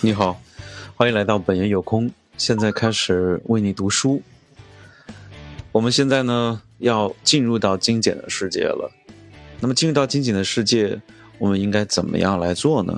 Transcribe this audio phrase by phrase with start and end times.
[0.00, 0.40] 你好，
[0.94, 2.08] 欢迎来到本源有空。
[2.36, 4.22] 现在开始为你读书。
[5.72, 8.88] 我们现在呢要进入到精简的世界了。
[9.58, 11.00] 那么进入到精简的世界，
[11.38, 12.96] 我们应该怎么样来做呢？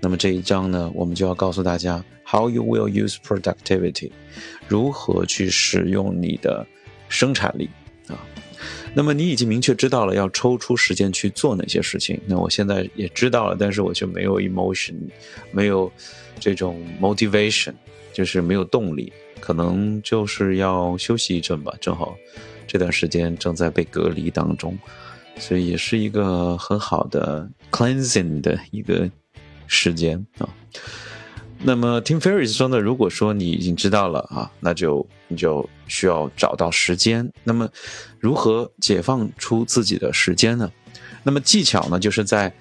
[0.00, 4.10] 那么这一章呢，我们就要告诉大家 how you will use productivity，
[4.66, 6.66] 如何去使用你的
[7.08, 7.70] 生产力
[8.08, 8.18] 啊。
[8.98, 12.18] 那么你已经明确知道了要抽出时间去做哪些事情。
[12.26, 14.94] 那我现在也知道了，但是我就没有 emotion，
[15.52, 15.92] 没有
[16.40, 17.74] 这种 motivation，
[18.14, 21.74] 就是没有动力，可能就是要休息一阵吧。
[21.78, 22.16] 正好
[22.66, 24.78] 这段时间正在被隔离当中，
[25.38, 29.10] 所以也是一个很好的 cleansing 的一个
[29.66, 30.48] 时间啊。
[31.62, 37.28] 那么 Tim Ferriss 说呢，如果说你已经知道了啊，那就你就需要找到时间。
[37.42, 37.68] 那么
[38.20, 40.70] 如何解放出自己的时间呢？
[41.24, 42.52] 那么技巧呢，就是在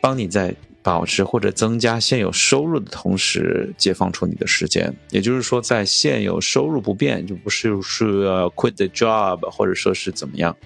[0.00, 4.92] 帮你在保持或者增加现有收入的同时，解放出你的时间。
[5.10, 10.56] 也就是说，在现有收入不变，就不是是 quit the job，或者说是怎么样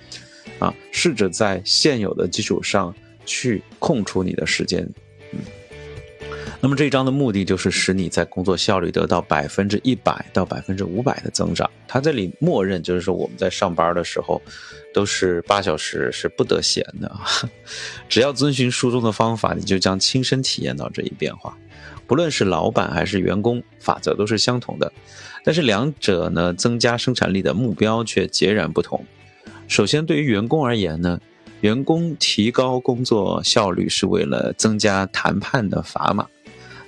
[0.58, 0.72] 啊？
[0.92, 2.94] 试着在现有的基础上
[3.26, 4.88] 去空出你的时间。
[5.32, 5.40] 嗯
[6.66, 11.70] 那么这一章的目的就是使你在工作效率得到百分之一百到百分之五百的增长。
[11.86, 14.42] 它这里默认就是说我们在上班的时候
[14.92, 17.08] 都是八小时是不得闲的，
[18.08, 21.56] 只要遵循书中的方法，你就将亲身体验到这一变化。
[22.04, 24.92] 不论是老板还是员工，法则都是相同的，
[25.44, 29.04] 但是两者呢增加生产力的目标却截然不同。
[29.68, 31.20] 首先，对于员工而言呢，
[31.60, 36.26] 员工提高工作效率是为了增加谈判的砝码。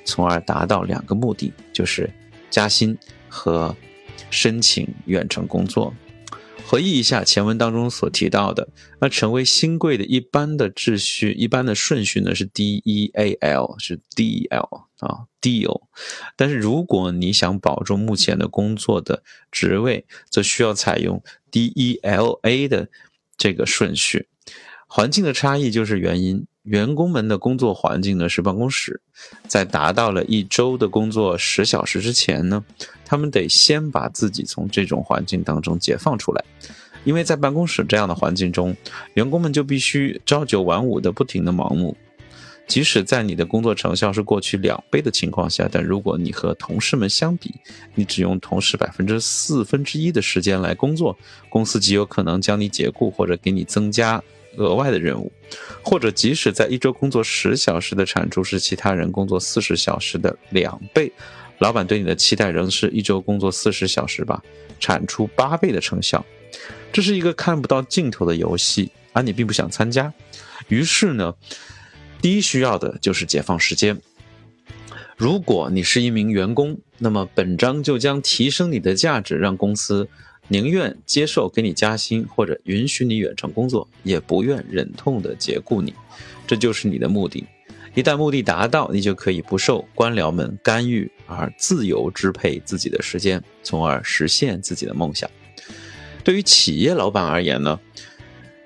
[0.09, 2.09] 从而达到两个目的，就是
[2.49, 2.97] 加薪
[3.29, 3.77] 和
[4.31, 5.95] 申请远程工作。
[6.67, 8.69] 回忆一下前文当中所提到的，
[9.01, 15.83] 那成为新贵的一般的秩序、一般的顺序呢是 D E A L，是 D L 啊，Deal。
[16.37, 22.89] 但是如果你想保住目前的工作的职位，则需要采用 D E L A 的
[23.37, 24.29] 这个顺序。
[24.87, 26.47] 环境的差异就是原因。
[26.65, 29.01] 员工们的工作环境呢是办公室，
[29.47, 32.65] 在达到了一周的工作十小时之前呢，
[33.05, 36.45] 他们得先把自己从这种环境当中解放出来，
[37.05, 38.77] 因为在办公室这样的环境中，
[39.15, 41.95] 员工们就必须朝九晚五的不停的忙碌，
[42.69, 47.53] 即使在你的工作成效是过去两倍的情况下，但如果你和同事们相比，
[47.97, 51.19] 你只用同事百分之四分之一的时间来工作，
[51.49, 54.23] 公司极有可能将你解雇或者给你增加。
[54.57, 55.31] 额外的任务，
[55.85, 61.13] 或者即使在一周工作十小时的产出是其他人工作四十小时的两倍，
[61.59, 64.43] 老板对你的期待仍是一周工作四十小时吧，
[64.81, 66.25] 产出八倍的成效。
[66.93, 70.13] 这是一个看不到尽头的游戏，而你并不想参加。
[70.67, 71.33] 于是呢，
[72.21, 74.01] 第一需要的就是解放时间。
[75.17, 80.09] 如果你是一名员工，那么本章就将提升你的价值，让公司。
[80.51, 85.93] 宁愿接受给你加薪，或者允许你远程工作，也不愿忍痛的解雇你，
[86.47, 87.45] 这就是你的目的。
[87.95, 95.31] 一旦目的达到，你就可以不受官僚们干预，而自由支配自己的时间，从而实现自己的梦想。
[96.25, 97.79] 对于企业老板而言呢，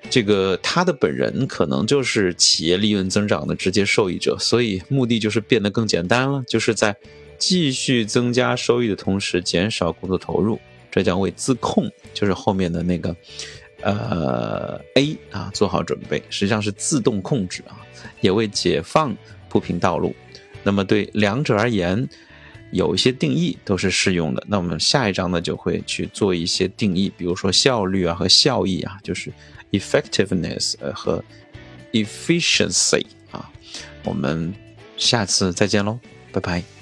[0.09, 6.95] 这个他的本人可能就是企业利润增长的直接受益者，所以目的就是变得更简单了，就是在
[7.37, 10.59] 继续增加收益的同时，减少工作投入。
[10.91, 13.15] 这将为自控，就是后面的那个，
[13.81, 17.81] 呃，A 啊，做好准备，实际上是自动控制啊，
[18.21, 19.17] 也为解放
[19.49, 20.15] 铺平道路。
[20.61, 22.07] 那么对两者而言，
[22.71, 24.43] 有一些定义都是适用的。
[24.47, 29.33] 那我们下一章呢，就会去做一些定义，比如说效率啊和效益啊，就是
[29.73, 31.21] effectiveness 和
[31.91, 33.51] efficiency 啊。
[34.05, 34.53] 我们
[34.97, 35.99] 下次再见喽，
[36.31, 36.72] 拜拜。